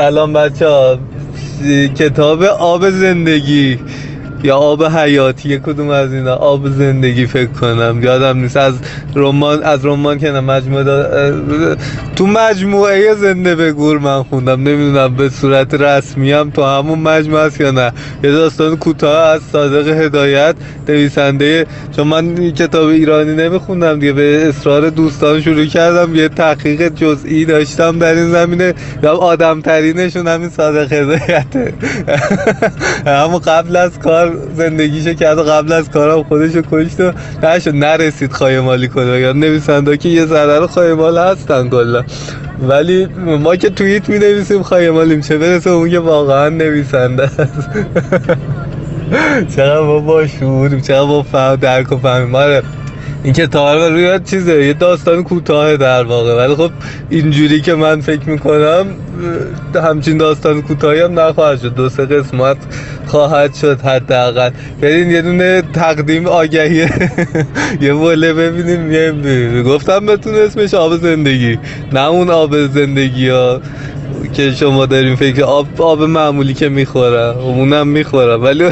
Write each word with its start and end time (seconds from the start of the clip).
سلام 0.00 0.32
بچه 0.32 0.68
ها 0.68 0.98
کتاب 1.98 2.42
آب 2.42 2.90
زندگی. 2.90 3.78
یا 4.42 4.56
آب 4.56 4.84
حیاتی 4.84 5.58
کدوم 5.58 5.88
از 5.88 6.12
اینا؟ 6.12 6.34
آب 6.34 6.68
زندگی 6.68 7.26
فکر 7.26 7.46
کنم. 7.46 8.00
یادم 8.02 8.38
نیست. 8.38 8.56
از 8.56 8.74
رمان 9.14 9.62
از 9.62 9.86
رمان 9.86 10.18
که 10.18 10.30
مجموعه. 10.30 11.76
تو 12.16 12.26
مجموعه 12.26 13.14
زنده 13.14 13.54
به 13.54 13.72
گور 13.72 13.98
من 13.98 14.22
خوندم. 14.22 14.62
نمی‌دونم 14.62 15.14
به 15.16 15.28
صورت 15.28 15.74
رسمی 15.74 16.32
هم 16.32 16.50
تو 16.50 16.64
همون 16.64 16.98
مجموعه 16.98 17.42
است 17.42 17.60
یا 17.60 17.70
نه. 17.70 17.92
یه 18.24 18.32
داستان 18.32 18.76
کوتاه 18.76 19.26
از 19.26 19.40
صادق 19.52 19.88
هدایت 19.88 20.54
نویسنده. 20.88 21.66
چون 21.96 22.06
من 22.06 22.50
کتاب 22.50 22.88
ایرانی 22.88 23.34
نمیخوندم 23.34 23.98
دیگه. 23.98 24.12
به 24.12 24.48
اصرار 24.48 24.90
دوستان 24.90 25.40
شروع 25.40 25.64
کردم. 25.64 26.14
یه 26.14 26.28
تحقیق 26.28 26.88
جزئی 26.88 27.44
داشتم 27.44 27.98
در 27.98 28.14
این 28.14 28.30
زمینه. 28.30 28.74
آدم 29.02 29.60
ترینشون 29.60 30.28
همین 30.28 30.48
صادق 30.48 30.92
هدایته. 30.92 31.72
همون 33.06 33.38
قبل 33.38 33.76
از 33.76 33.98
کار 33.98 34.29
زندگیشو 34.56 35.14
کرد 35.14 35.38
و 35.38 35.42
قبل 35.42 35.72
از 35.72 35.90
کارم 35.90 36.22
خودشو 36.22 36.62
کشت 36.72 37.00
و 37.00 37.12
نشد. 37.42 37.74
نرسید 37.74 38.32
خایمالی 38.32 38.88
کنه. 38.88 39.20
یا 39.20 39.32
نویسنده 39.32 39.96
که 39.96 40.08
یه 40.08 40.26
ذره 40.26 40.66
خایمال 40.66 41.18
هستن 41.18 41.68
کلا. 41.68 42.04
ولی 42.68 43.06
ما 43.40 43.56
که 43.56 43.70
توییت 43.70 44.08
می 44.08 44.18
نویسیم 44.18 44.62
خایمالیم 44.62 45.20
چه 45.20 45.38
برسه 45.38 45.70
اون 45.70 45.90
که 45.90 45.98
واقعا 45.98 46.48
نویسنده 46.48 47.22
است. 47.22 47.40
چقدر 49.56 49.80
ما 49.80 49.98
با 49.98 50.26
شعوریم. 50.26 50.80
چقدر 50.80 51.06
با 51.06 51.22
فهم 51.22 51.56
درک 51.56 51.92
و 51.92 51.96
فهمیم. 51.96 52.34
آره. 52.34 52.62
این 53.24 53.32
کتاب 53.32 53.78
روی 53.78 54.20
چیزه 54.24 54.64
یه 54.64 54.72
داستان 54.72 55.22
کوتاه 55.22 55.76
در 55.76 56.02
واقع. 56.04 56.34
ولی 56.34 56.54
خب 56.54 56.70
اینجوری 57.10 57.60
که 57.60 57.74
من 57.74 58.00
فکر 58.00 58.30
می‌کنم 58.30 58.86
همچین 59.74 60.16
داستان 60.16 60.62
کوتاهی 60.62 61.00
هم 61.00 61.20
نخواهد 61.20 61.60
شد. 61.60 61.74
دو 61.74 61.88
سه 61.88 62.06
قسمت 62.06 62.56
خواهد 63.06 63.54
شد 63.54 63.80
حداقل. 63.80 64.50
برین 64.80 65.10
یه 65.10 65.22
دونه 65.22 65.62
تقدیم 65.62 66.26
آگهی. 66.26 66.76
یه 67.80 67.94
بوله 67.94 68.32
ببینیم 68.32 68.92
یه 68.92 69.62
گفتم 69.62 70.06
بهتون 70.06 70.34
اسمش 70.34 70.74
آب 70.74 70.96
زندگی. 70.96 71.58
نه 71.92 72.00
اون 72.00 72.30
آب 72.30 72.66
زندگی 72.66 73.28
ها. 73.28 73.60
که 74.32 74.52
شما 74.52 74.86
داریم 74.86 75.16
فکر 75.16 75.42
آب 75.42 75.82
آب 75.82 76.02
معمولی 76.02 76.54
که 76.54 76.68
می‌خورم 76.68 77.36
اونم 77.38 77.88
می‌خورم 77.88 78.42
ولی 78.42 78.64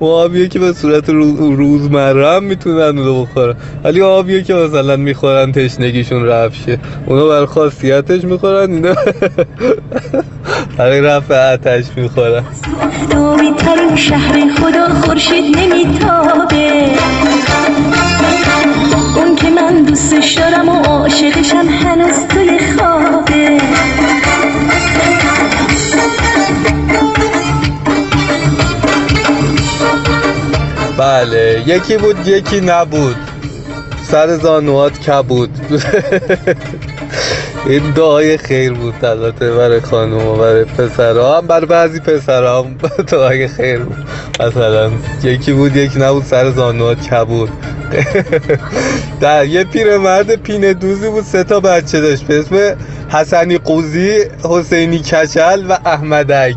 اون 0.00 0.10
آبیه 0.10 0.48
که 0.48 0.58
به 0.58 0.72
صورت 0.72 1.08
روزمره 1.08 2.28
هم 2.28 2.44
می‌تونن 2.44 2.98
رو 2.98 3.22
بخورن 3.22 3.54
ولی 3.84 4.02
آبیه 4.02 4.42
که 4.42 4.54
مثلا 4.54 4.96
می‌خورن 4.96 5.52
تشنگیشون 5.52 6.26
رفشه 6.26 6.78
اونا 7.06 7.28
بر 7.28 7.46
خاصیتش 7.46 8.24
می‌خورن 8.24 8.72
اینا 8.72 8.94
برای 10.78 11.00
رفع 11.00 11.52
آتش 11.52 11.84
می‌خورن. 11.96 12.44
شهر 13.96 14.54
خدا 14.54 14.88
خورشید 14.88 15.56
نمیتابه. 15.58 16.90
یکی 31.66 31.96
بود 31.96 32.28
یکی 32.28 32.60
نبود. 32.60 33.16
سر 34.02 34.36
زانوات 34.36 34.98
کبود. 35.00 35.50
این 37.66 37.90
دعای 37.90 38.36
خیر 38.36 38.72
بود 38.72 39.04
البته 39.04 39.52
برای 39.52 39.80
خانم 39.80 40.26
و 40.26 40.36
برای 40.36 40.64
پسرها. 40.64 41.38
هم 41.38 41.46
برای 41.46 41.66
بعضی 41.66 42.00
پسرها 42.00 42.62
هم 42.62 42.74
دعای 43.12 43.48
خیر 43.48 43.78
بود. 43.78 43.96
مثلا 44.40 44.90
یکی 45.22 45.52
بود 45.52 45.76
یکی 45.76 45.98
نبود 45.98 46.24
سر 46.24 46.50
زانوات 46.50 47.00
کبود. 47.00 47.50
در 49.20 49.46
یه 49.46 49.64
پیرمرد 49.64 50.34
پینه 50.34 50.74
دوزی 50.74 51.08
بود 51.08 51.24
سه 51.24 51.44
تا 51.44 51.60
بچه 51.60 52.00
داشت. 52.00 52.24
به 52.24 52.38
اسم 52.38 52.76
حسنی 53.12 53.58
قوزی 53.58 54.18
حسینی 54.44 54.98
کچل 54.98 55.66
و 55.68 55.78
احمدک 55.84 56.56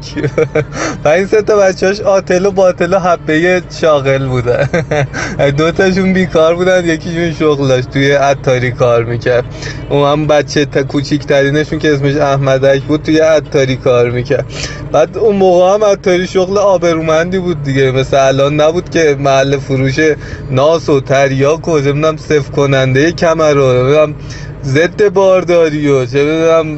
و 1.05 1.07
این 1.07 1.27
سه 1.27 1.41
تا 1.41 1.57
بچهاش 1.57 2.01
آتل 2.01 2.45
و 2.45 2.51
باطل 2.51 2.93
و 2.93 2.99
حبه 2.99 3.63
شاغل 3.81 4.25
بودن 4.27 4.69
دو 5.57 5.71
تاشون 5.71 6.13
بیکار 6.13 6.55
بودن 6.55 6.85
یکیشون 6.85 7.33
شغل 7.33 7.67
داشت 7.67 7.89
توی 7.89 8.11
عطاری 8.11 8.71
کار 8.71 9.03
می‌کرد. 9.03 9.43
اون 9.89 10.11
هم 10.11 10.27
بچه 10.27 10.65
تا 10.65 10.83
کوچیکترینشون 10.83 11.79
که 11.79 11.93
اسمش 11.93 12.15
احمدک 12.15 12.81
بود 12.83 13.03
توی 13.03 13.19
عطاری 13.19 13.75
کار 13.75 14.09
می‌کرد. 14.09 14.45
بعد 14.91 15.17
اون 15.17 15.35
موقع 15.35 15.73
هم 15.73 15.83
عطاری 15.83 16.27
شغل 16.27 16.57
آبرومندی 16.57 17.39
بود 17.39 17.63
دیگه. 17.63 17.91
مثل 17.91 18.17
الان 18.17 18.61
نبود 18.61 18.89
که 18.89 19.15
محل 19.19 19.57
فروش 19.57 19.99
ناس 20.51 20.89
و 20.89 20.99
تریاک 20.99 21.67
و 21.67 21.79
صف 22.17 22.51
کننده 22.51 23.11
کمر 23.11 23.53
رو 23.53 24.13
ضد 24.65 25.13
بارداری 25.13 25.87
و 25.87 26.05
چه 26.05 26.25
بدونم 26.25 26.77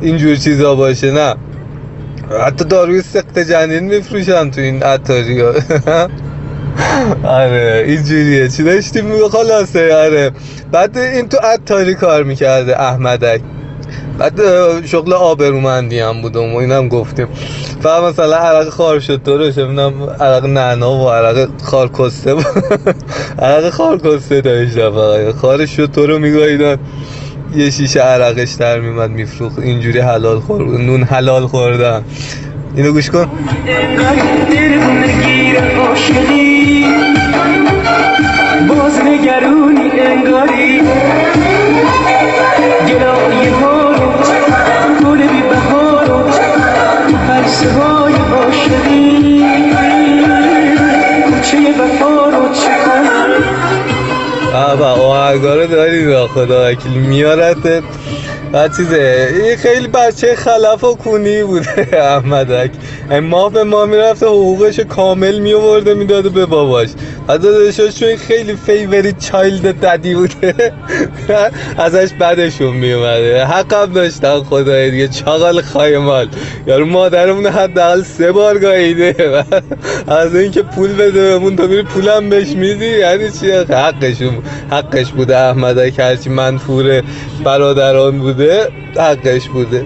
اینجور 0.00 0.36
چیزا 0.36 0.74
باشه 0.74 1.10
نه. 1.10 1.34
حتی 2.46 2.64
داروی 2.64 3.02
سخت 3.02 3.38
جنین 3.38 3.84
میفروشن 3.84 4.50
تو 4.50 4.60
این 4.60 4.82
عطاری 4.82 5.40
ها. 5.40 5.52
آره 7.24 7.84
اینجوریه. 7.86 8.48
چی 8.48 8.62
داشتیم؟ 8.62 9.28
خلاصه 9.28 9.94
آره. 9.94 10.30
بعد 10.72 10.98
این 10.98 11.28
تو 11.28 11.36
عطاری 11.36 11.94
کار 11.94 12.22
می‌کرده 12.22 12.80
احمدک. 12.82 13.40
بعد 14.18 14.40
شغل 14.86 15.12
آبرومندی 15.12 16.00
هم 16.00 16.22
بود 16.22 16.36
و 16.36 16.40
اینم 16.40 16.88
گفتیم. 16.88 17.26
فقط 17.82 18.02
مثلا 18.02 18.36
عرق 18.36 18.68
خار 18.68 19.00
شد 19.00 19.50
شمینم 19.50 19.92
عرق 20.20 20.46
نعنا 20.46 20.92
و 20.92 21.08
عرق 21.08 21.48
خارکسته 21.62 22.34
عرق 23.38 23.70
خارکسته 23.70 24.40
داشت 24.40 24.90
فقط. 24.90 25.34
خار 25.34 25.66
شد 25.66 25.90
تو 25.90 26.06
رو 26.06 26.18
میگاهیدن 26.18 26.76
یه 27.56 27.70
شیشه 27.70 28.00
عرقش 28.00 28.52
در 28.52 28.80
میمد 28.80 29.10
میفروخ 29.10 29.52
اینجوری 29.58 29.98
حلال 29.98 30.40
خور 30.40 30.62
نون 30.62 31.02
حلال 31.02 31.46
خوردن. 31.46 32.04
اینو 32.76 32.92
گوش 32.92 33.10
کن. 33.10 33.26
باز 38.68 39.00
نگرونی 39.00 39.90
انگاری. 40.00 40.80
های 47.66 48.14
عاشقی 48.14 49.44
کوچه 51.24 51.58
وفا 51.58 52.30
رو 52.30 52.54
چه 52.54 52.70
کنم؟ 52.84 53.30
آهنگا 54.82 55.54
رو 55.54 55.66
دارید 55.66 56.26
خدا 56.26 56.70
وکیل 56.70 56.92
میارد 56.92 57.66
و 57.66 57.80
چیزه 58.52 59.28
این 59.34 59.56
خیلی 59.56 59.88
بچه 59.88 60.34
خلف 60.34 60.84
و 60.84 60.94
کونی 60.94 61.42
بوده 61.42 61.88
احمدک. 61.92 62.70
ماه 63.22 63.48
به 63.48 63.64
ماه 63.64 63.86
می‌رفته 63.86 64.26
حقوقش 64.26 64.80
کامل 64.80 65.38
میورده 65.38 65.94
می‌داده 65.94 66.28
به 66.28 66.46
باباش. 66.46 66.88
از 67.28 67.40
داداشاش 67.40 67.98
چون 67.98 68.16
خیلی 68.16 68.56
favorite 68.66 69.18
child 69.18 69.80
daddy 69.80 70.14
بوده 70.14 70.72
ازش 71.78 72.12
بدشون 72.20 72.76
میومده 72.76 73.44
حقم 73.44 73.92
داشتن 73.92 74.40
خدای 74.40 74.90
دیگه 74.90 75.08
چاقال 75.08 75.62
خایمال. 75.62 76.28
یارو 76.66 76.86
مادرمون 76.86 77.46
حداقل 77.46 78.02
سه 78.02 78.32
بار 78.32 78.58
گاهیده 78.58 79.44
از 80.08 80.34
اینکه 80.34 80.62
پول 80.62 80.92
بده 80.92 81.10
بهمون 81.10 81.56
تو 81.56 81.66
میری 81.66 81.82
پولم 81.82 82.28
بهش 82.28 82.48
میدی؟ 82.48 82.98
یعنی 82.98 83.30
چی؟ 83.30 83.50
حقشون 83.50 84.38
حقش 84.70 85.10
بوده 85.10 85.36
احمدک 85.38 85.98
هرچی 85.98 86.30
منفور 86.30 87.02
برادران 87.44 88.18
بوده. 88.18 88.39
حقش 88.96 89.48
بوده. 89.48 89.84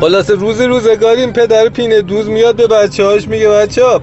خلاصه 0.00 0.34
روز 0.34 0.60
روزگاری 0.60 1.20
این 1.20 1.32
پدر 1.32 1.68
پینه 1.68 2.02
دوز 2.02 2.28
میاد 2.28 2.56
به 2.56 2.66
بچه 2.66 3.04
هاش 3.04 3.28
میگه 3.28 3.48
بچه 3.48 3.84
ها 3.84 4.00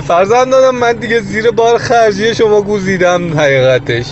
فرزندانم 0.00 0.76
من 0.78 0.92
دیگه 0.92 1.20
زیر 1.20 1.50
بار 1.50 1.78
خرجی 1.78 2.34
شما 2.34 2.62
گوزیدم 2.62 3.38
حقیقتش. 3.38 4.06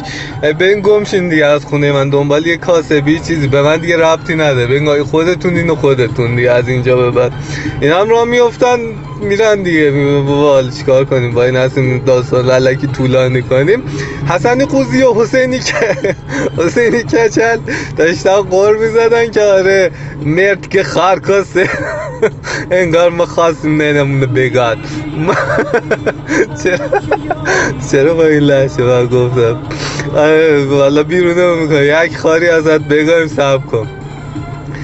به 0.58 0.69
این 0.69 0.81
گمشین 0.81 1.28
دیگه 1.28 1.46
از 1.46 1.64
خونه 1.64 1.93
من 1.93 2.10
دنبال 2.10 2.46
یه 2.46 2.56
کاسبی 2.56 3.20
چیزی. 3.20 3.49
به 3.49 3.62
من 3.62 3.76
دیگه 3.76 3.96
ربطی 3.96 4.34
نده 4.34 4.66
به 4.66 5.04
خودتون 5.04 5.56
اینو 5.56 5.75
خودتون 5.75 6.37
دیگه 6.37 6.50
از 6.50 6.69
اینجا 6.69 6.96
به 6.96 7.10
بعد. 7.10 7.32
این 7.81 7.90
هم 7.90 8.08
را 8.08 8.25
میفتن 8.25 8.78
میرن 9.25 9.62
دیگه. 9.62 9.91
بابا 10.26 10.62
چیکار 10.62 11.05
کنیم؟ 11.05 11.32
با 11.32 11.44
این 11.44 11.56
هستیم 11.56 11.99
داستان 11.99 12.47
لالکی 12.47 12.87
طولانی 12.87 13.43
کنیم. 13.43 13.82
حسن 14.29 14.65
قوزی 14.65 15.03
و 15.03 15.15
حسینی 15.15 15.61
حسینی 16.59 17.03
کچل 17.03 17.59
داشتن 17.97 18.41
قور 18.41 18.76
می‌زدن 18.76 19.31
که 19.31 19.43
آره 19.43 19.91
مرد 20.26 20.69
که 20.69 20.82
خارکاسه 20.82 21.69
انگار 22.71 23.11
ما 23.11 23.26
خواستیم 23.26 23.82
ننمونه 23.82 24.26
بگاد. 24.26 24.79
چرا؟ 26.62 26.79
چرا 27.91 28.15
با 28.15 28.26
این 28.26 28.41
لحشه 28.41 28.82
من 28.82 29.06
گفتم؟ 29.06 29.62
آره، 30.17 30.65
والا 30.65 31.03
بیرونه 31.03 31.62
می‌کنم 31.62 32.05
یک 32.05 32.17
خاری 32.17 32.49
ازت 32.49 32.81
بگایم 32.81 33.26
سب 33.26 33.67
کن. 33.67 33.88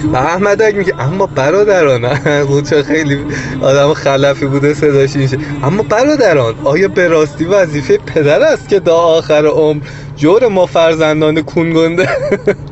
و 0.05 0.17
احمدک 0.17 0.75
میگه 0.75 0.95
اما 1.01 1.27
برادران 1.27 2.19
چه 2.71 2.83
خیلی 2.83 3.27
آدم 3.63 3.95
خلفی 3.95 4.47
بوده 4.47 4.75
صداش 4.75 5.17
اینشه. 5.17 5.39
اما 5.65 5.83
برادران 5.83 6.55
آیا 6.65 6.89
به 6.89 7.09
راستی 7.09 7.45
وظیفه 7.45 7.99
پدر 7.99 8.43
است 8.43 8.69
که 8.69 8.81
تا 8.81 8.97
آخر 8.97 9.47
عمر 9.47 9.83
جور 10.17 10.49
ما 10.49 10.67
فرزندان 10.67 11.43
کنگنده 11.43 12.09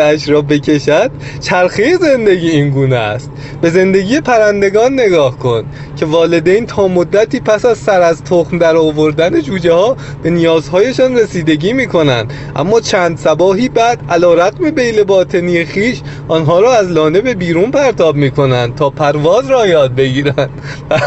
اش 0.00 0.28
را 0.28 0.42
بکشد 0.42 1.10
چرخه 1.40 1.96
زندگی 1.96 2.50
این 2.50 2.70
گونه 2.70 2.96
است. 2.96 3.30
به 3.62 3.70
زندگی 3.70 4.20
پرندگان 4.20 4.92
نگاه 4.92 5.38
کن 5.38 5.64
که 5.96 6.06
والدین 6.06 6.66
تا 6.66 6.88
مدتی 6.88 7.40
پس 7.40 7.64
از 7.64 7.78
سر 7.78 8.02
از 8.02 8.24
تخم 8.24 8.58
در 8.58 8.76
آوردن 8.76 9.40
جوجه 9.40 9.72
ها 9.72 9.96
به 10.22 10.30
نیازهایشان 10.30 11.16
رسیدگی 11.16 11.72
می 11.72 11.86
کنند 11.86 12.32
اما 12.56 12.80
چند 12.80 13.18
سباهی 13.18 13.68
بعد 13.68 13.98
علا 14.10 14.34
رقم 14.34 14.70
بیل 14.70 15.04
باطنی 15.04 15.64
خیش 15.64 16.00
آنها 16.28 16.60
را 16.60 16.74
از 16.74 16.90
لانه 16.90 17.20
به 17.20 17.34
بیرون 17.34 17.70
پرتاب 17.70 18.16
می 18.16 18.30
کنند 18.30 18.74
تا 18.74 18.90
پرواز 18.90 19.50
را 19.50 19.66
یاد 19.66 19.94
بگیرند. 19.94 20.50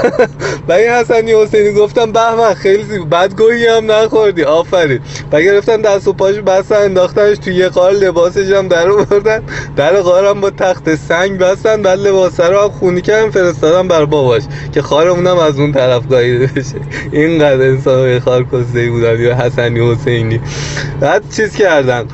و 0.67 0.71
این 0.71 0.89
حسنی 0.89 1.33
حسینی 1.33 1.73
گفتم 1.73 2.11
به 2.11 2.19
خیلی 2.55 2.99
بعد 3.09 3.35
گویی 3.35 3.67
هم 3.67 3.91
نخوردی 3.91 4.43
آفرین. 4.43 4.99
و 5.31 5.41
گرفتن 5.41 5.81
دست 5.81 6.07
و 6.07 6.13
پاش 6.13 6.35
بستن 6.35 6.75
انداختنش 6.75 7.37
توی 7.37 7.55
یه 7.55 7.69
قار 7.69 7.93
لباسش 8.19 8.51
هم 8.51 8.67
در 8.67 8.89
آوردن. 8.89 9.43
در 9.75 9.95
قارم 10.01 10.41
با 10.41 10.49
تخت 10.49 10.95
سنگ 10.95 11.37
بستن. 11.37 11.81
بعد 11.81 11.99
لباس 11.99 12.39
رو 12.39 12.61
هم 12.61 12.69
خونی 12.69 13.01
کردن 13.01 13.29
فرستادن 13.29 13.87
بر 13.87 14.05
باباش 14.05 14.43
که 14.71 14.81
خارمونم 14.81 15.37
از 15.37 15.59
اون 15.59 15.71
طرف 15.71 16.07
گاییده 16.07 16.47
بشه 16.55 16.75
اینقدر 17.11 17.61
انسان 17.61 18.19
خار 18.19 18.43
کسته 18.43 18.89
بودن 18.89 19.19
یا 19.19 19.35
حسنی 19.35 19.91
حسینی. 19.91 20.41
بعد 20.99 21.23
چیز 21.35 21.55
کردن 21.55 22.05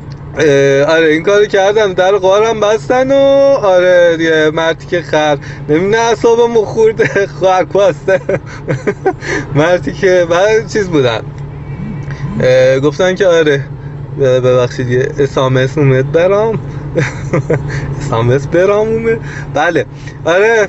آره 0.87 1.07
این 1.11 1.23
کارو 1.23 1.45
کردم. 1.45 1.93
در 1.93 2.11
قارم 2.11 2.59
بستن 2.59 3.11
و 3.11 3.15
آره 3.63 4.17
یه 4.19 4.51
مردی 4.53 4.85
که 4.85 5.01
خر. 5.01 5.37
نمی‌دونه 5.69 5.97
اصابمو 5.97 6.65
خورده 6.65 7.27
خواهر 7.39 7.63
کاسته 7.63 8.21
مردی 9.55 9.93
که 9.93 10.27
بعد 10.29 10.67
چیز 10.67 10.89
بودن. 10.89 11.21
گفتن 12.83 13.15
که 13.15 13.27
آره. 13.27 13.74
ببخشید 14.19 14.89
یه 14.89 15.09
اسامس 15.19 15.77
اومد 15.77 16.11
برام. 16.11 16.59
اسامس 17.99 18.47
برام 18.47 18.87
اومد. 18.87 19.19
بله. 19.53 19.85
آره 20.25 20.67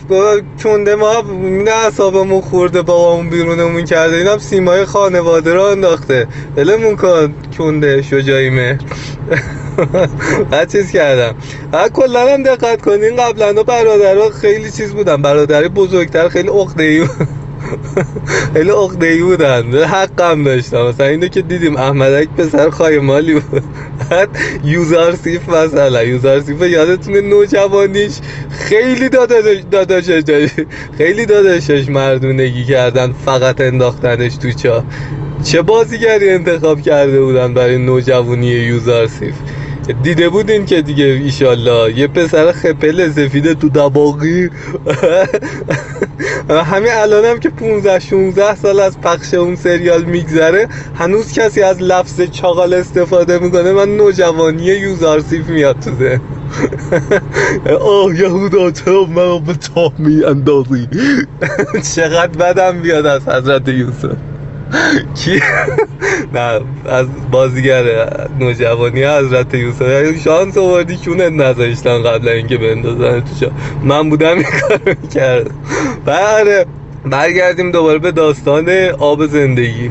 چونده 0.57 0.95
ما 0.95 1.25
نه 1.65 1.87
اصابمون 1.87 2.41
خورده 2.41 2.83
بابامون 2.83 3.31
بیرونمون 3.31 3.85
کرده. 3.85 4.17
اینم 4.17 4.39
سیمای 4.39 4.85
خانواده 4.85 5.55
را 5.55 5.71
انداخته. 5.71 6.27
بلمون 6.57 6.97
کن 6.97 7.35
چونده 7.51 8.03
شجایی 8.03 8.51
مهر. 8.51 8.81
بعد 10.51 10.73
چیز 10.73 10.91
کردم. 10.93 11.35
بعد 11.73 11.93
کلا 11.93 12.35
هم 12.35 12.43
دقت 12.43 12.83
کنین 12.83 13.17
قبلا 13.17 13.63
برادرها 13.63 14.31
خیلی 14.31 14.71
چیز 14.71 14.93
بودن. 14.93 15.23
برادر 15.23 15.69
بزرگتر 15.69 16.29
خیلی 16.29 16.49
عقده 16.49 16.83
ای 16.83 17.07
خیلی 18.55 18.71
عقده 18.71 19.07
ای 19.07 19.23
بودن. 19.23 19.85
حقم 19.85 20.45
داشتم. 20.45 20.83
مثلا 20.89 21.07
اینو 21.07 21.29
که 21.29 21.43
دیدیم 21.43 21.77
احمدک 21.77 22.29
پسر 22.29 22.71
خواهی 22.71 22.99
مالی 22.99 23.35
بود. 23.35 23.63
یوزارسیف 24.65 25.49
مثلا. 25.49 26.03
یوزارسیف 26.03 26.63
یادتونه 26.63 27.21
نوجوانیش 27.21 28.13
خیلی 28.51 29.09
داداشش 29.71 30.23
خیلی 30.99 31.27
داداشش 31.27 31.89
مردونگی 31.89 32.65
کردن 32.65 33.13
فقط 33.25 33.61
انداختنش 33.61 34.37
تو 34.37 34.51
چا. 34.53 34.85
چه 35.45 35.62
بازیگری 35.62 36.31
انتخاب 36.31 36.81
کرده 36.81 37.21
بودن 37.21 37.55
برای 37.55 37.79
نوجوانی 37.79 38.47
یوزارسیف 38.47 39.35
دیده 40.03 40.29
بودین 40.29 40.67
که 40.67 40.83
دیگه 40.83 41.05
ایشالله. 41.05 41.99
یه 41.99 42.07
پسر 42.07 42.53
خپل 42.53 43.11
سفیده 43.11 43.55
تو 43.55 43.69
دباغی. 43.69 44.49
همین 46.51 46.93
الان 46.93 47.25
هم 47.25 47.39
که 47.39 47.51
15 47.51 47.99
16 47.99 48.55
سال 48.55 48.81
از 48.81 49.01
پخش 49.01 49.35
اون 49.35 49.57
سریال 49.57 50.05
میگذره 50.05 50.69
هنوز 50.95 51.33
کسی 51.33 51.63
از 51.63 51.83
لفظ 51.83 52.21
چاقال 52.21 52.75
استفاده 52.75 53.39
می‌کنه. 53.39 53.73
من 53.73 53.97
نوجوانی 53.97 54.63
یوزارسیف 54.65 55.49
میاد 55.49 55.77
تو 55.81 55.91
ده 55.91 56.21
آه 57.81 58.15
یهودا 58.21 58.71
چرا 58.71 59.05
من 59.05 59.45
به 59.45 59.55
تاه 59.55 59.93
می 59.99 60.25
اندازی. 60.25 60.89
چقدر 61.97 62.39
بدم 62.39 62.83
بیاد 62.83 63.07
از 63.07 63.29
حضرت 63.29 63.69
یوسف. 63.69 64.17
کی 65.25 65.41
نه 66.35 66.61
از 66.87 67.07
بازیگر 67.31 67.85
نوجوانی 68.41 69.05
حضرت 69.05 69.55
یوسف. 69.55 69.83
یعنی 69.83 70.21
شانس 70.21 70.59
آوردی 70.59 70.97
کونه 70.97 71.31
نذاشتن 71.31 72.03
قبل 72.03 72.29
اینکه 72.29 72.57
بندازن 72.57 73.21
تو 73.21 73.51
من 73.83 74.11
بودم 74.11 74.35
این 74.35 74.47
کارو 74.61 74.97
می‌کردم. 75.03 75.55
بله 76.05 76.67
برگردیم 77.05 77.71
دوباره 77.71 77.99
به 77.99 78.13
داستان 78.13 78.69
آب 78.99 79.27
زندگی. 79.27 79.91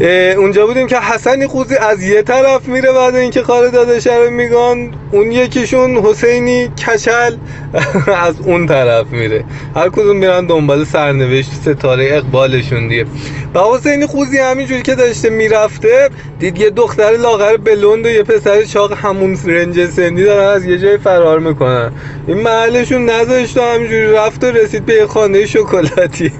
اونجا 0.00 0.66
بودیم 0.66 0.86
که 0.86 0.96
حسنی 0.96 1.46
خوزی 1.46 1.76
از 1.76 2.02
یه 2.02 2.22
طرف 2.22 2.68
میره 2.68 2.92
بعد 2.92 3.14
اینکه 3.14 3.42
کار 3.42 3.68
داداشه 3.68 4.16
رو 4.16 4.30
میگن 4.30 4.90
اون 5.12 5.32
یکیشون 5.32 5.96
حسینی 5.96 6.68
کچل 6.68 7.36
از 8.26 8.34
اون 8.44 8.66
طرف 8.66 9.06
میره. 9.06 9.44
هر 9.76 9.88
کدوم 9.88 10.16
میرن 10.16 10.46
دنبال 10.46 10.84
سرنوشت 10.84 11.50
ستاره 11.52 12.08
اقبالشون 12.12 12.88
دیگه. 12.88 13.06
و 13.54 13.58
حسینی 13.58 14.06
خوزی 14.06 14.38
همینجوری 14.38 14.82
که 14.82 14.94
داشته 14.94 15.30
می‌رفته 15.30 16.10
دید 16.38 16.58
یه 16.58 16.70
دختر 16.70 17.10
لاغر 17.10 17.56
بلند 17.56 18.06
و 18.06 18.08
یه 18.08 18.22
پسر 18.22 18.62
چاق 18.62 18.92
همون 18.92 19.38
رنج 19.46 19.86
سندی 19.86 20.24
دارن 20.24 20.56
از 20.56 20.64
یه 20.64 20.78
جای 20.78 20.98
فرار 20.98 21.38
می‌کنن. 21.38 21.92
این 22.26 22.40
محلشون 22.40 23.10
نذاشت 23.10 23.56
و 23.56 23.60
همینجوری 23.60 24.12
رفت 24.12 24.44
و 24.44 24.46
رسید 24.46 24.86
به 24.86 24.94
یه 24.94 25.06
خانه 25.06 25.46
شکلاتی. 25.46 26.32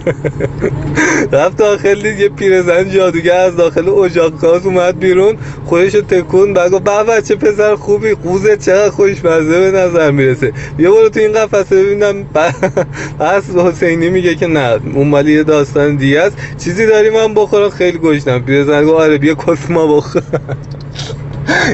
رفت 1.32 1.56
داخل 1.56 2.02
دید 2.02 2.18
یه 2.18 2.28
پیرزن 2.28 2.90
جادوگر 2.90 3.36
از 3.36 3.56
داخل 3.56 3.88
اجاق 3.88 4.38
گاز 4.40 4.66
اومد 4.66 4.98
بیرون 4.98 5.36
خودش 5.64 5.94
رو 5.94 6.00
تکون 6.00 6.54
بگو 6.54 6.78
به 6.78 7.04
بچه 7.04 7.34
پسر 7.34 7.76
خوبی 7.76 8.14
قوزه 8.14 8.56
چقدر 8.56 8.90
خوشمزه 8.90 9.60
به 9.60 9.78
نظر 9.78 10.10
می‌رسه. 10.10 10.52
بیا 10.76 10.92
برو 10.92 11.08
تو 11.08 11.20
این 11.20 11.32
قفسه 11.32 11.84
ببینم 11.84 12.24
بس 13.20 13.50
حسینی 13.50 14.10
میگه 14.10 14.34
که 14.34 14.46
نه 14.46 14.80
اون 14.94 15.08
مالی 15.08 15.32
یه 15.32 15.42
داستان 15.42 15.96
دیگه 15.96 16.20
است. 16.20 16.36
چیزی 16.64 16.86
داری 16.86 17.10
من 17.10 17.34
بخورم؟ 17.34 17.70
خیلی 17.70 17.98
گشتم 17.98 18.38
پیرزن 18.38 18.84
گفت 18.84 18.94
آره 18.94 19.18
بیا 19.18 19.34
کسما 19.34 19.96
بخور 19.96 20.22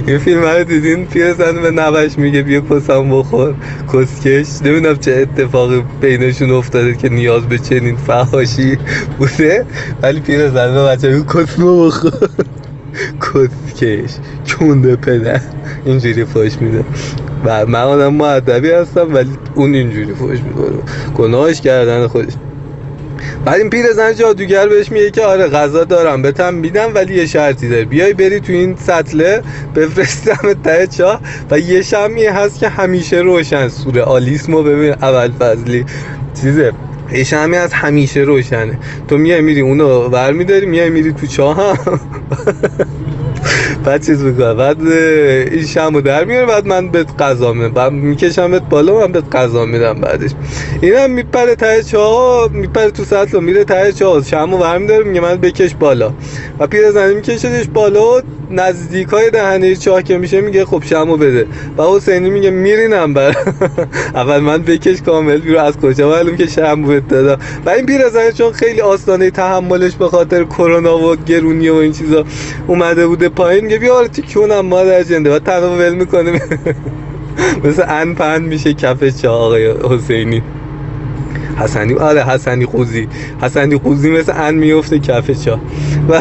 این 0.07 0.19
فیلم 0.19 0.41
رو 0.41 0.65
دیدین 0.65 1.07
پیرزن 1.07 1.63
به 1.63 1.71
نوش 1.71 2.19
میگه 2.19 2.43
بیا 2.43 2.61
کسم 2.61 3.11
بخور. 3.11 3.55
کسکش. 3.93 4.47
نمی‌دونم 4.65 4.97
چه 4.97 5.13
اتفاقی 5.13 5.85
بینشون 6.00 6.50
افتاده 6.50 6.95
که 6.95 7.09
نیاز 7.09 7.43
به 7.43 7.59
چنین 7.59 7.97
فهاشی 7.97 8.79
بوده. 9.19 9.67
ولی 10.02 10.21
پیرزن 10.21 10.75
به 10.75 10.85
بچه 10.85 11.09
میگه 11.09 11.26
کسم 11.26 11.87
بخور. 11.87 12.12
کسکش. 13.21 14.11
چونده 14.45 14.97
پدر. 14.97 15.40
اینجوری 15.85 16.25
فاش 16.25 16.59
میده. 16.61 16.85
و 17.45 17.67
من 17.67 17.83
آدم 17.83 18.14
معدبی 18.14 18.71
هستم 18.71 19.14
ولی 19.14 19.31
اون 19.55 19.75
اینجوری 19.75 20.14
فوش 20.14 20.38
میده 20.40 20.79
گناهش 21.14 21.61
کردن 21.61 22.07
خودش. 22.07 22.33
بعد 23.47 23.61
این 23.61 23.71
پیرزن 23.71 24.15
جادوگر 24.15 24.69
بهش 24.69 24.93
میگه 24.93 25.11
که 25.11 25.23
آره 25.23 25.49
غذا 25.49 25.85
دارم 25.85 26.23
بهتم 26.23 26.55
میدم 26.55 26.95
ولی 26.95 27.15
یه 27.15 27.26
شرطی 27.26 27.69
داره. 27.69 27.85
بیای 27.85 28.15
بری 28.15 28.41
تو 28.41 28.53
این 28.53 28.76
سطله 28.76 29.43
بفرستم 29.75 30.53
ته 30.65 30.87
چاه 30.87 31.21
و 31.50 31.59
یه 31.59 31.83
شمی 31.83 32.25
هست 32.25 32.59
که 32.59 32.69
همیشه 32.69 33.17
روشن. 33.17 33.69
سوره 33.69 34.03
آلیسمو 34.03 34.62
ببین 34.62 34.93
اول 34.93 35.31
فضلی. 35.33 35.85
چیزه؟ 36.43 36.73
یه 37.12 37.25
شمی 37.25 37.57
از 37.57 37.73
همیشه 37.73 38.21
روشنه. 38.21 38.79
تو 39.09 39.19
میای 39.19 39.41
میری 39.41 39.61
اونو 39.61 40.09
ور 40.09 40.33
میداری 40.33 40.67
میای 40.67 40.91
میری 40.91 41.12
تو 41.12 41.26
چاه 41.26 41.79
بعد 43.87 44.07
چیز 44.07 44.23
می‌کنه 44.23 44.55
بعد 44.55 44.87
این 44.87 45.66
شمو 45.66 46.00
در 46.00 46.25
میاره 46.25 46.47
بعد 46.47 46.66
من 46.66 46.88
بهت 46.88 47.23
غذا 47.23 47.52
میدم. 47.52 47.75
بعد 47.75 47.93
میکشمت 47.93 48.69
بالا 48.69 48.99
من 48.99 49.12
بهت 49.12 49.37
غذا 49.37 49.64
میدم 49.64 49.95
بعدش. 50.00 50.31
اینم 50.81 51.11
میپره 51.11 51.55
ته 51.55 51.83
چاه 51.83 52.49
میپره 52.52 52.90
تو 52.90 53.05
سطل 53.05 53.37
و 53.37 53.40
میره 53.40 53.64
ته 53.64 53.93
چاه 53.93 54.25
شمو 54.25 54.59
برمیداره 54.59 55.05
میگه 55.05 55.21
من 55.21 55.37
بکش 55.37 55.75
بالا. 55.75 56.12
و 56.59 56.66
پیرزنی 56.66 57.14
میکشدش 57.14 57.66
بالا 57.75 58.23
نزدیک 58.50 59.09
های 59.09 59.31
دهنه 59.31 59.76
چاه 59.76 60.02
که 60.02 60.19
میشه 60.19 60.40
میگه 60.40 60.64
خب 60.64 60.83
شمو 60.85 61.16
بده. 61.16 61.47
و 61.78 61.83
حسینی 61.83 62.31
میگه 62.31 62.50
میرینم 62.50 63.14
بر. 63.14 63.37
اول 64.14 64.38
من 64.38 64.62
بکش 64.62 65.02
کامل 65.02 65.38
بیرو 65.38 65.61
از 65.61 65.76
کجا 65.76 66.11
معلوم 66.11 66.37
که 66.37 66.47
شمو 66.47 66.88
بده 66.88 67.00
دادم؟ 67.23 67.43
و 67.66 67.71
این 67.71 67.87
پیرزنی 67.87 68.33
چون 68.33 68.52
خیلی 68.52 68.81
آستانه 68.81 69.31
تحملش 69.31 69.95
به 69.95 70.09
خاطر 70.09 70.45
کرونا 70.45 70.99
و 70.99 71.16
گرونی 71.16 71.69
و 71.69 71.75
این 71.75 71.93
چیزا 71.93 72.25
اومده 72.66 73.07
بوده 73.07 73.28
پایین 73.28 73.75
میگه 73.78 73.88
بیا 73.88 74.09
تیکونم 74.09 74.61
مادر 74.61 75.02
جنده 75.02 75.37
و 75.37 75.38
تنها 75.38 75.76
ول 75.76 75.95
می‌کنه 75.95 76.33
مثل 77.64 77.85
ان 77.88 78.14
پن 78.14 78.42
میشه 78.42 78.75
کف 78.75 79.23
چاه 79.23 79.40
آقای 79.45 79.75
حسینی. 79.85 80.42
حسنی 81.59 81.95
آره 81.95 82.25
حسنی 82.25 82.64
خوزی. 82.66 83.09
حسنی 83.43 83.76
خوزی 83.76 84.11
مثل 84.11 84.33
ان 84.37 84.55
میفته 84.55 84.99
چا 84.99 85.23
و 86.09 86.21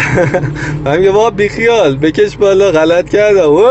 من 0.86 0.98
میگه 0.98 1.12
بابا 1.12 1.30
بیخیال 1.30 1.98
بکش 1.98 2.38
بالا 2.38 2.72
غلط 2.72 3.10
کردم. 3.10 3.40
او 3.42 3.66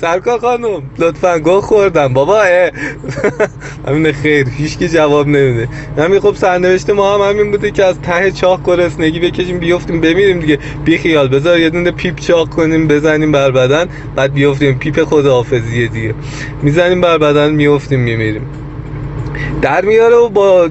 سرکار 0.00 0.38
خانم. 0.38 0.82
لطفا 0.98 1.38
گو 1.38 1.60
خوردم. 1.60 2.12
بابا 2.12 2.42
همین 3.88 4.12
خیر 4.12 4.48
هیچ 4.48 4.78
کی 4.78 4.88
جواب 4.88 5.28
نمیده. 5.28 5.68
من 5.96 6.20
خب 6.20 6.34
سرنوشت 6.34 6.90
ما 6.90 7.14
هم 7.14 7.30
همین 7.30 7.50
بوده 7.50 7.70
که 7.70 7.84
از 7.84 8.00
ته 8.00 8.30
چاق 8.30 8.60
گرسنگی 8.64 9.20
بکشیم 9.20 9.58
بیافتیم 9.58 10.00
بمیریم 10.00 10.40
دیگه. 10.40 10.58
بیخیال 10.84 11.28
بذار 11.28 11.58
یه 11.58 11.70
دونه 11.70 11.90
پیپ 11.90 12.18
چاق 12.18 12.48
کنیم 12.48 12.88
بزنیم 12.88 13.32
بر 13.32 13.50
بدن 13.50 13.86
بعد 14.16 14.32
بیافتیم 14.32 14.78
پیپ 14.78 15.04
خداحافظیه 15.04 15.88
دیگه. 15.88 16.14
می‌زنیم 16.62 17.00
بر 17.00 17.18
بدن 17.18 17.50
میافتیم 17.50 18.00
میمیریم. 18.00 18.59
در 19.62 19.84
میاره 19.84 20.16
و 20.16 20.28
با 20.28 20.68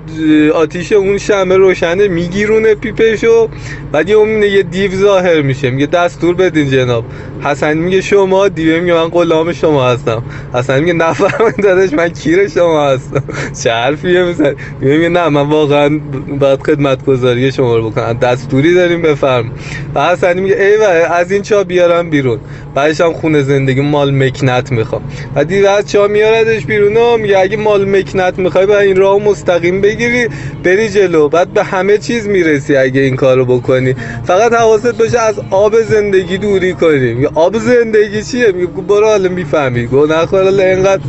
آتیش 0.53 0.91
اون 0.91 1.17
شمع 1.17 1.55
روشنه 1.55 2.07
می‌گیرونه 2.07 2.75
پیپشو. 2.75 3.49
بعد 3.91 4.09
یه 4.09 4.15
اون 4.15 4.43
یه 4.43 4.63
دیو 4.63 4.91
ظاهر 4.91 5.41
میشه. 5.41 5.69
میگه 5.69 5.85
دستور 5.85 6.35
بدین 6.35 6.69
جناب. 6.69 7.05
حسن 7.43 7.77
میگه 7.77 8.01
شما 8.01 8.47
دیوه. 8.47 8.79
میگه 8.79 8.93
من 8.93 9.07
غلام 9.07 9.53
شما 9.53 9.87
هستم. 9.89 10.23
حسن 10.53 10.79
میگه 10.79 10.93
نفرمایید 10.93 11.63
دادش 11.63 11.93
من 11.93 12.09
کیر 12.09 12.47
شما 12.47 12.87
هستم. 12.87 13.23
چه 13.63 13.71
حرفیه 13.71 14.23
میزن 14.23 14.55
میگه 14.81 15.09
نه 15.09 15.29
من 15.29 15.49
واقعا 15.49 15.99
باید 16.39 16.61
خدمت 16.61 17.05
گذاری 17.05 17.51
شما 17.51 17.77
رو 17.77 17.89
بکنم. 17.89 18.13
دستوری 18.13 18.73
داریم 18.73 19.01
بفرم. 19.01 19.51
و 19.95 20.05
حسن 20.05 20.39
میگه 20.39 20.55
ای 20.55 20.75
از 21.05 21.31
این 21.31 21.41
چا 21.41 21.63
بیارم 21.63 22.09
بیرون. 22.09 22.39
بعدش 22.75 23.01
هم 23.01 23.13
خونه 23.13 23.41
زندگی 23.41 23.81
مال 23.81 24.11
مکنت 24.11 24.71
می‌خوام. 24.71 25.01
و 25.35 25.43
دیگه 25.43 25.69
از 25.69 25.91
چا 25.91 26.07
میاردش 26.07 26.65
بیرون؟ 26.65 27.21
میگه 27.21 27.39
اگه 27.39 27.57
مال 27.57 27.99
مکنت 27.99 28.39
می‌خوای 28.49 28.65
با 28.65 28.79
این 28.79 28.95
راه 28.95 29.23
مستقیم 29.23 29.81
بگیری 29.81 30.27
بری 30.63 30.89
جلو. 30.89 31.29
بعد 31.29 31.53
به 31.53 31.63
همه 31.63 31.97
چیز 31.97 32.27
می‌رسی 32.27 32.75
اگه 32.75 33.01
این 33.01 33.15
کارو 33.15 33.45
بکنی. 33.45 33.95
فقط 34.23 34.53
حواست 34.53 34.97
باشه 34.97 35.19
از 35.19 35.35
آب 35.51 35.81
زندگی 35.81 36.37
دوری 36.37 36.73
کنی. 36.73 37.25
آب 37.25 37.57
زندگی 37.57 38.23
چیه؟ 38.23 38.51
میگه 38.51 38.67
برو 38.67 39.05
حالا 39.05 39.29
می‌فهمی. 39.29 39.89
نخور 40.09 40.43
اینقدر. 40.43 41.01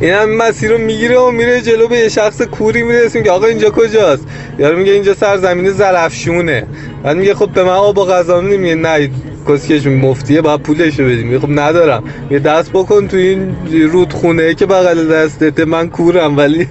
این 0.00 0.10
هم 0.10 0.36
مسیر 0.36 0.70
رو 0.70 0.78
می‌گیره 0.78 1.18
و 1.18 1.30
میره 1.30 1.60
جلو 1.60 1.88
به 1.88 1.96
یه 1.96 2.08
شخص 2.08 2.42
کوری 2.42 2.82
می‌رسیم 2.82 3.22
که 3.22 3.30
آقا 3.30 3.46
اینجا 3.46 3.70
کجاست؟ 3.70 4.26
یارو 4.58 4.78
میگه 4.78 4.92
اینجا 4.92 5.14
سرزمین 5.14 5.70
زرفشونه 5.70 6.66
بعد 7.02 7.16
میگه 7.16 7.34
خب 7.34 7.48
به 7.50 7.64
من 7.64 7.70
آب 7.70 7.98
و 7.98 8.04
غذا 8.04 8.40
میگه 8.40 8.74
نه 8.74 9.10
کسکش 9.48 9.86
مفتیه 9.86 10.40
باید 10.40 10.60
پولشو 10.60 11.04
بدیم. 11.04 11.38
خب 11.38 11.50
ندارم. 11.50 12.02
یه 12.30 12.38
دست 12.38 12.72
بکن 12.72 13.08
تو 13.08 13.16
این 13.16 13.56
رودخونه 13.92 14.54
که 14.54 14.66
بغل 14.66 15.08
دستته. 15.08 15.64
من 15.64 15.88
کورم 15.88 16.36
ولی 16.36 16.66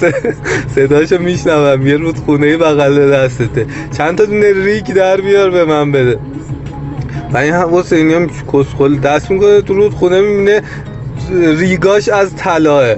صداشو 0.74 1.18
میشنوم. 1.18 1.86
یه 1.86 1.96
رودخونه 1.96 2.56
بغل 2.56 3.12
دستته. 3.12 3.66
چند 3.98 4.18
تا 4.18 4.24
دونه 4.24 4.52
ریک 4.64 4.94
در 4.94 5.20
بیار 5.20 5.50
به 5.50 5.64
من 5.64 5.92
بده. 5.92 6.18
و 7.32 7.36
این 7.38 7.54
حسینی 7.54 8.14
هم 8.14 8.30
کسخل 8.52 8.98
دست 8.98 9.30
می‌کنه 9.30 9.62
تو 9.62 9.74
رودخونه 9.74 10.20
می‌بینه 10.20 10.62
ریگاش 11.58 12.08
از 12.08 12.36
طلاه. 12.36 12.94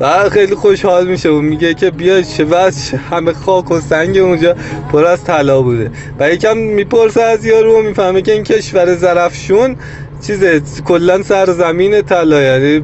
و 0.00 0.28
خیلی 0.30 0.54
خوشحال 0.54 1.06
میشه. 1.06 1.28
و 1.28 1.40
میگه 1.40 1.74
که 1.74 1.90
بیا 1.90 2.20
بس 2.52 2.94
همه 3.10 3.32
خاک 3.32 3.70
و 3.70 3.80
سنگ 3.80 4.18
اونجا 4.18 4.54
پر 4.92 5.04
از 5.04 5.24
طلا 5.24 5.62
بوده. 5.62 5.90
و 6.18 6.30
یکم 6.30 6.56
می‌پرسه 6.56 7.22
از 7.22 7.44
یارو 7.44 7.78
و 7.78 7.82
می‌فهمه 7.82 8.22
که 8.22 8.32
این 8.32 8.42
کشور 8.42 8.94
زرفشون 8.94 9.76
چیزه 10.26 10.62
کلا 10.84 11.22
سرزمین 11.22 12.02
طلا. 12.02 12.42
یعنی 12.42 12.82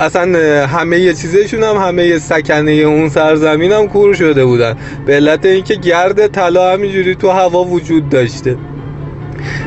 اصلا 0.00 0.66
همه 0.66 1.12
چیزشون 1.14 1.62
هم 1.62 1.76
همه 1.76 2.18
سکنه 2.18 2.70
اون 2.70 3.08
سرزمین 3.08 3.72
هم 3.72 3.88
کور 3.88 4.14
شده 4.14 4.44
بودن. 4.44 4.76
به 5.06 5.14
علت 5.14 5.46
اینکه 5.46 5.74
گرد 5.74 6.26
طلا 6.26 6.72
همینجوری 6.72 7.14
تو 7.14 7.30
هوا 7.30 7.64
وجود 7.64 8.08
داشته. 8.08 8.56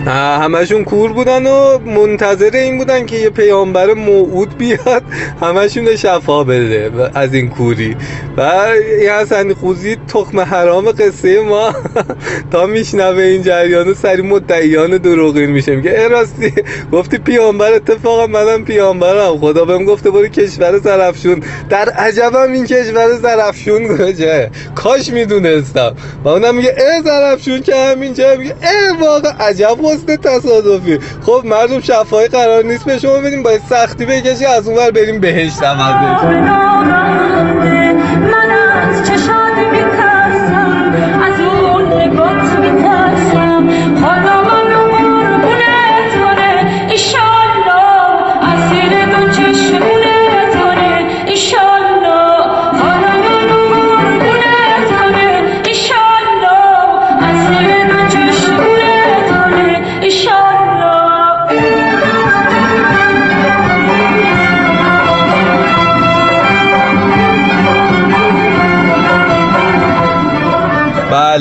همشون 0.06 0.84
کور 0.84 1.14
بودن 1.14 1.48
و 1.48 1.80
منتظر 1.80 2.50
این 2.54 2.78
بودن 2.78 3.06
که 3.06 3.16
یه 3.16 3.30
پیامبر 3.30 3.94
موعود 3.94 4.58
بیاد 4.58 5.04
همشون 5.42 5.96
شفا 5.96 6.44
بده 6.44 7.12
از 7.14 7.34
این 7.34 7.50
کوری. 7.50 7.96
و 8.38 8.42
این 8.42 9.10
حسن 9.10 9.54
خوزی 9.54 9.98
تخم 10.08 10.40
حرام 10.40 10.92
قصه 10.92 11.42
ما. 11.42 11.74
تا 12.52 12.66
میشنوه 12.66 13.24
این 13.24 13.42
جریان 13.42 13.94
سری 13.94 14.22
مدعیان 14.22 14.98
دروغین 14.98 15.50
میشه 15.50 15.76
میگه 15.76 15.92
ای 16.00 16.10
راستی 16.10 16.54
گفتی 16.92 17.18
پیامبر 17.18 17.74
اتفاقا 17.74 18.28
منم 18.28 18.66
پیامبرم. 18.66 19.38
خدا 19.38 19.66
بهم 19.66 19.86
گفته 19.86 20.12
برو 20.12 20.28
کشور 20.28 20.78
زرفشون 20.78 21.44
در 21.70 21.90
عجبم 21.90 22.52
این 22.52 22.66
کشور 22.66 23.14
زرفشون 23.22 23.98
کجاه 23.98 24.48
کاش 24.76 25.10
می‌دونستم. 25.10 25.96
و 26.24 26.28
اونم 26.28 26.56
میگه 26.56 26.76
ای 26.78 27.02
زرفشون 27.04 27.62
که 27.62 27.76
همینجا 27.76 28.36
میگه 28.36 28.56
ای 28.62 28.98
واقع 29.02 29.30
عجب 29.30 29.73
حسن 29.84 30.16
تصادفی. 30.16 31.00
خب 31.26 31.42
مردم 31.46 31.80
شفایی 31.80 32.28
قرار 32.28 32.64
نیست 32.64 32.86
به 32.86 33.00
شما 33.00 33.18
بدیم 33.18 33.44
باید 33.44 33.62
سختی 33.70 34.06
بکشی 34.06 34.46
از 34.46 34.68
اونور 34.68 34.92
بریم 34.92 35.20
بهشت 35.20 35.64
من 35.64 36.14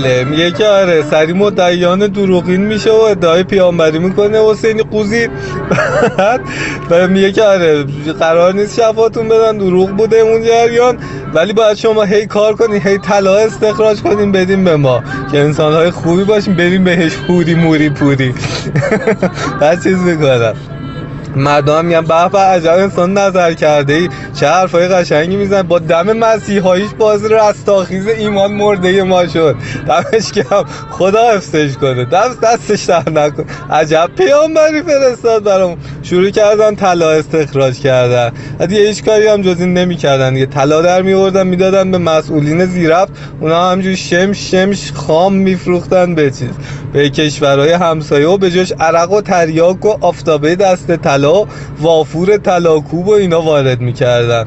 بله 0.03 0.25
میگه 0.25 0.51
که 0.51 0.67
آره 0.67 1.03
سری 1.11 1.33
مدعیان 1.33 2.07
دروغین 2.07 2.61
میشه 2.61 2.91
و 2.91 2.95
ادعای 2.95 3.43
پیامبری 3.43 3.99
می‌کنه 3.99 4.39
حسین 4.51 4.83
قوزی. 4.83 5.29
و 6.91 7.09
میگه 7.09 7.33
که 7.33 7.43
آره 7.43 7.85
قرار 8.21 8.55
نیست 8.55 8.81
شفاتون 8.81 9.29
بدن 9.29 9.59
دروغ 9.59 9.91
بوده 9.91 10.17
اون 10.17 10.45
جریان. 10.45 10.99
ولی 11.35 11.53
باید 11.53 11.77
شما 11.77 12.03
هی 12.03 12.27
کار 12.27 12.55
کنین 12.55 12.83
هی 12.83 12.99
طلا 12.99 13.37
استخراج 13.37 14.03
کنین 14.03 14.33
بدیم 14.33 14.65
به 14.65 14.77
ما. 14.77 15.03
که 15.33 15.39
انسان 15.39 15.73
های 15.73 15.91
خوبی 15.91 16.25
باشیم 16.25 16.55
بریم 16.55 16.85
بهش 16.85 17.17
پوری 17.17 17.55
موری 17.55 17.91
پوری. 17.91 18.35
هر 19.63 19.77
چیز 19.77 19.99
می‌کنم. 19.99 20.55
مردم 21.37 21.85
میگن 21.85 22.01
به 22.01 22.29
به 22.29 22.39
عجب 22.39 22.73
انسان 22.73 23.19
نظر 23.19 23.53
کرده 23.55 23.93
ای 23.93 24.09
چه 24.41 24.49
حرفای 24.49 24.89
قشنگی 24.89 25.37
میزن 25.37 25.63
با 25.63 25.79
دم 25.79 26.13
مسیحاییش 26.13 26.91
باز 26.99 27.25
رستاخیز 27.25 28.09
ایمان 28.09 28.53
مرده 28.53 29.03
ما 29.03 29.27
شد. 29.27 29.57
دمش 29.87 30.47
هم 30.51 30.65
خدا 30.91 31.33
حفظش 31.33 31.77
کنه. 31.81 32.05
دست 32.05 32.41
دستش 32.41 32.85
در 32.85 33.11
نکن. 33.11 33.45
عجب 33.71 34.11
پیامبری 34.17 34.83
فرستاد 34.83 35.45
برام 35.45 35.77
شروع 36.03 36.31
کردن 36.31 36.75
طلا 36.75 37.11
استخراج 37.11 37.81
کردن. 37.81 38.33
دیگه 38.67 38.81
هیچ 38.87 39.05
کاری 39.05 39.27
هم 39.27 39.43
جز 39.43 39.61
این 39.61 39.75
نمی‌کردن. 39.75 40.35
دیگه 40.35 40.47
طلا 40.47 40.83
در 40.83 41.03
میوردن 41.03 41.47
می‌دادن 41.47 41.91
به 41.91 41.99
مسئولین 41.99 42.65
زیرفت. 42.65 43.13
اونا 43.41 43.71
همجور 43.71 43.95
شمش 43.95 44.51
شمش 44.51 44.93
خام 44.93 45.35
میفروختن 45.35 46.15
به 46.15 46.31
چیز. 46.31 46.51
به 46.93 47.11
کشورهای 47.11 47.73
همسایه 47.73 48.29
و 48.29 48.37
به 48.37 48.51
جاش 48.51 48.73
عرق 48.81 49.13
و 49.13 49.21
تریاک 49.21 49.85
و 49.85 49.97
آفتابه 50.01 50.55
دست 50.55 50.97
طلا. 50.97 51.22
وافور 51.81 52.37
طلاکوب 52.37 53.09
و 53.09 53.13
اینا 53.13 53.43
وارد 53.43 53.81
می‌کردن. 53.81 54.47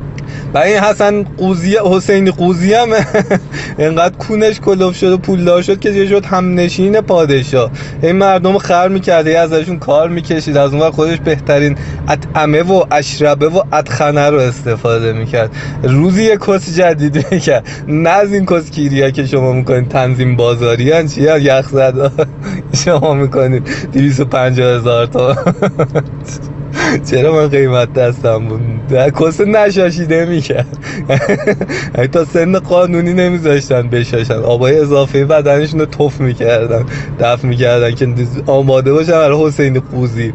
و 0.53 0.57
این 0.57 0.77
حسن 0.77 1.23
قوزی 1.23 1.77
حسین 1.85 2.31
قوزی 2.31 2.73
هم 2.73 2.89
انقدر 3.79 4.15
کونش 4.15 4.59
کلوف 4.59 4.97
شد 4.97 5.11
و 5.11 5.17
پولدار 5.17 5.61
شد 5.61 5.79
که 5.79 5.89
یه 5.89 6.07
شد؟ 6.07 6.25
هم 6.25 6.53
نشین 6.53 7.01
پادشاه. 7.01 7.71
این 8.03 8.15
مردم 8.15 8.57
خر 8.57 8.87
می‌کرده 8.87 9.39
ازشون 9.39 9.79
کار 9.79 10.09
می‌کشید. 10.09 10.57
از 10.57 10.73
اون 10.73 10.91
خودش 10.91 11.17
بهترین 11.17 11.77
اطعمه 12.07 12.61
و 12.61 12.83
اشربه 12.91 13.49
و 13.49 13.63
ادخنه 13.71 14.29
رو 14.29 14.37
استفاده 14.37 15.13
می‌کرد. 15.13 15.49
روزی 15.83 16.23
یه 16.23 16.37
کس 16.37 16.77
جدید 16.77 17.27
می‌کرد. 17.31 17.67
نه 17.87 18.09
از 18.09 18.33
این 18.33 18.45
کس 18.45 18.71
کیریا 18.71 19.09
که 19.09 19.25
شما 19.25 19.51
می‌کنید. 19.51 19.89
تنظیم 19.89 20.35
بازاری 20.35 20.91
هن 20.91 21.07
چیه؟ 21.07 21.41
یخ 21.41 21.69
شما 22.85 23.13
می‌کنید. 23.13 23.69
250 23.93 24.77
هزار 24.77 25.05
تا. 25.05 25.35
چرا 27.11 27.33
من 27.33 27.47
قیمت 27.47 27.93
دستم 27.93 28.45
بود؟ 28.45 28.61
کسه 29.21 29.45
نشاشیده 29.45 30.25
می‌کرد 30.25 30.67
تا 32.11 32.25
سن 32.25 32.59
قانونی 32.59 33.13
نمیذاشتن 33.13 33.89
بشاشن. 33.89 34.33
آبای 34.33 34.79
اضافه 34.79 35.25
بدنشون 35.25 35.79
رو 35.79 35.85
توف 35.85 36.21
می‌کردن. 36.21 36.85
دف 37.19 37.43
می‌کردن 37.43 37.95
که 37.95 38.07
آماده 38.47 38.93
باشن 38.93 39.11
برای 39.11 39.47
حسین 39.47 39.79
قوزی. 39.79 40.33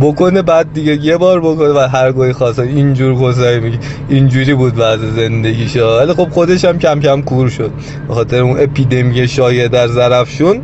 بکنه 0.00 0.42
بعد 0.42 0.72
دیگه 0.72 1.04
یه 1.04 1.16
بار 1.16 1.40
بکنه 1.40 1.68
و 1.68 1.78
هر 1.78 2.12
گاهی 2.12 2.32
خواسته 2.32 2.62
اینجور 2.62 3.32
کسایی 3.32 3.60
میگه 3.60 3.78
اینجوری 4.08 4.54
بود 4.54 4.72
وضع 4.76 5.10
زندگیشو. 5.16 5.98
ولی 5.98 6.12
خب 6.12 6.28
خودش 6.30 6.64
هم 6.64 6.78
کم 6.78 7.00
کم 7.00 7.22
کور 7.22 7.48
شد. 7.48 7.70
به 8.08 8.14
خاطر 8.14 8.40
اون 8.40 8.60
اپیدمی 8.60 9.28
شایع 9.28 9.68
در 9.68 9.88
ظرفشون 9.88 10.60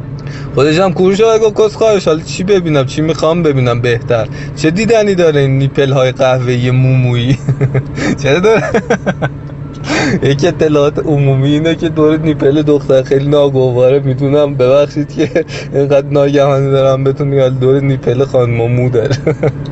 خودش 0.54 0.78
هم 0.78 0.92
کور 0.92 1.14
شد 1.14 1.40
گفت 1.42 1.60
کس 1.60 1.76
خواهش 1.76 2.08
حالا 2.08 2.20
چی 2.20 2.44
ببینم؟ 2.44 2.86
چی 2.86 3.00
می‌خوام 3.02 3.42
ببینم؟ 3.42 3.80
بهتر. 3.80 4.28
چه 4.56 4.70
دیدنی 4.70 5.14
داره 5.14 5.40
این 5.40 5.58
نیپل 5.58 5.92
های 5.92 6.12
قهوه‌ای 6.12 6.70
مومویی؟ 6.70 7.38
چرا 8.22 8.38
داره؟ 8.38 8.62
یکی 10.30 10.48
اطلاعات 10.48 10.98
عمومی 10.98 11.52
اینه 11.52 11.74
که 11.74 11.88
دور 11.88 12.16
نیپل 12.16 12.62
دختر 12.62 13.02
خیلی 13.02 13.28
ناگواره. 13.28 13.98
می‌دونم 13.98 14.54
ببخشید 14.54 15.14
که 15.14 15.44
اینقدر 15.72 16.06
ناگهانی 16.06 16.70
دارم 16.70 17.04
بهتون 17.04 17.48
دور 17.48 17.80
نیپل 17.80 18.24
خانم 18.24 18.72
مو 18.72 18.90
داره. 18.90 19.16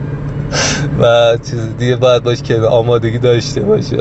و 1.01 1.37
چیز 1.51 1.77
دیگه 1.79 1.97
باید 1.97 2.23
باش 2.23 2.43
که 2.43 2.61
آمادگی 2.61 3.19
داشته 3.19 3.61
باشه. 3.61 3.97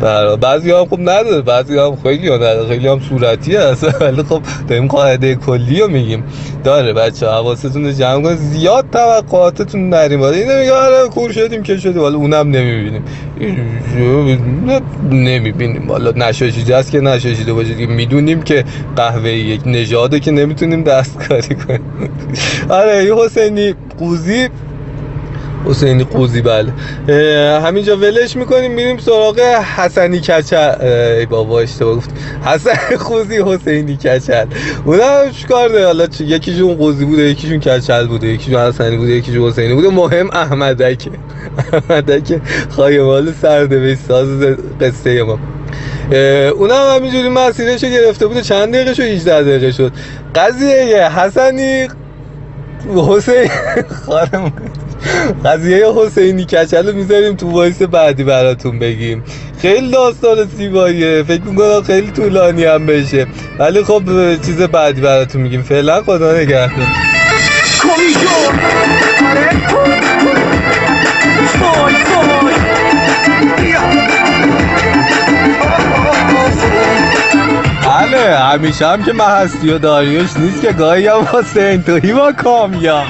حالا 0.00 0.36
بعضی 0.36 0.70
هم 0.70 0.84
خب 0.84 1.00
نداره 1.00 1.40
بعضی 1.40 1.78
هم 1.78 1.96
خیلی 2.02 2.28
هم 2.28 2.34
نداره. 2.34 2.68
خیلی 2.68 2.88
هم 2.88 3.00
صورتی 3.00 3.56
هست 3.56 3.84
ولی 4.02 4.22
خب 4.22 4.42
داریم 4.68 4.86
قاعده 4.86 5.34
کلی 5.34 5.80
رو 5.80 5.88
میگیم. 5.88 6.24
داره 6.64 6.92
بچه 6.92 7.26
حواستون 7.26 7.84
رو 7.84 7.92
جمع 7.92 8.22
کن 8.22 8.34
زیاد 8.34 8.84
توقعاتتون 8.92 9.88
نریم. 9.88 10.20
باید 10.20 10.34
اینه 10.34 10.58
میگه 10.60 10.72
آره 10.72 11.08
کور 11.08 11.32
شدیم 11.32 11.62
که 11.62 11.76
شدیم. 11.76 12.02
حالا 12.02 12.16
اونم 12.16 12.50
نمی‌بینیم. 12.50 13.04
نمی‌بینیم. 15.10 15.90
حالا 15.92 16.10
نشاشیده 16.10 16.76
است 16.76 16.90
که 16.90 17.00
نشاشیده 17.00 17.52
باشه 17.52 17.74
دیگه. 17.74 17.86
می‌دونیم 17.92 18.42
که 18.42 18.64
قهوه 18.96 19.30
یک 19.30 19.60
نژاده 19.66 20.20
که 20.20 20.30
نمی‌تونیم 20.30 20.82
دستکاری 20.82 21.54
کنیم. 21.54 21.80
آره 22.68 23.14
حسینی 23.16 23.74
قوزی 23.98 24.48
حسینی 25.66 26.04
قوزی 26.04 26.42
بله. 26.42 26.72
همینجا 27.64 27.96
ولش 27.96 28.36
می‌کنیم 28.36 28.72
میریم 28.72 28.98
سراغ 28.98 29.40
حسنی 29.76 30.20
کچل. 30.20 30.80
ای 31.18 31.26
بابا 31.26 31.60
اشتباه 31.60 31.96
گفت. 31.96 32.10
حسن 32.44 32.96
قوزی 33.08 33.42
حسینی 33.42 33.96
کچل. 33.96 34.46
اونا 34.84 35.30
چیکار 35.30 35.68
داره؟ 35.68 35.86
حالا 35.86 36.06
یکیشون 36.20 36.74
قوزی 36.74 37.04
بوده 37.04 37.22
یکیشون 37.22 37.60
کچل 37.60 38.06
بوده 38.06 38.26
یکیشون 38.26 38.60
حسنی 38.60 38.96
بوده 38.96 39.12
یکیشون 39.12 39.48
حسینی 39.48 39.74
بوده. 39.74 39.88
مهم 39.90 40.30
احمدک 40.30 41.08
احمدک 41.72 42.40
خایمال 42.76 43.32
سردوی 43.42 43.96
ساز 44.08 44.28
قصه 44.80 45.22
ما. 45.22 45.38
اونا 46.50 46.74
هم 46.74 46.96
همینجوری 46.96 47.28
مسیرش 47.28 47.84
گرفته 47.84 48.26
بوده. 48.26 48.42
چند 48.42 48.74
دقیقه 48.74 48.94
شد؟ 48.94 49.02
18 49.02 49.42
دقیقه 49.42 49.72
شد. 49.72 49.92
قضیه 50.34 51.10
حسنی 51.10 51.88
حسین 53.08 53.50
خانم. 54.06 54.52
قضیه 55.44 55.86
حسینی 55.96 56.44
کچل 56.44 56.86
رو 56.86 56.92
می‌ذاریم 56.92 57.36
تو 57.36 57.50
وایس 57.50 57.82
بعدی 57.82 58.24
براتون 58.24 58.78
بگیم. 58.78 59.24
خیلی 59.62 59.90
داستان 59.90 60.48
زیباییه. 60.56 61.22
فکر 61.22 61.42
می‌کنم 61.42 61.82
خیلی 61.82 62.10
طولانی 62.10 62.64
هم 62.64 62.86
بشه. 62.86 63.26
ولی 63.58 63.84
خب 63.84 64.02
چیز 64.46 64.60
بعدی 64.62 65.00
براتون 65.00 65.42
میگیم. 65.42 65.62
فعلا 65.62 66.02
خدا 66.02 66.32
نگهدار. 66.32 66.86
بله 77.86 78.38
همیشه 78.38 78.86
هم 78.86 79.04
که 79.04 79.12
من 79.12 79.24
هستی 79.24 79.70
و 79.70 79.78
داریوش 79.78 80.36
نیست 80.36 80.62
که 80.62 80.72
گاهی 80.72 81.06
هم 81.06 81.28
حسین 81.32 81.82
توهی 81.82 82.12
با 82.12 82.32
کامیاب. 82.32 83.04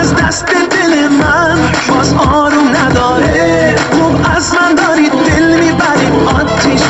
از 0.00 0.14
دست 0.14 0.46
دل 0.46 1.08
من 1.08 1.58
باز 1.88 2.14
آروم 2.14 2.76
نداره. 2.76 3.74
خوب 3.92 4.20
از 4.36 4.54
من 4.54 4.74
داری 4.74 5.08
دل 5.08 5.60
می‌بری 5.60 6.06
آتیش 6.26 6.82